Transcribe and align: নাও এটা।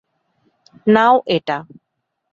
নাও 0.87 1.15
এটা। 1.27 1.57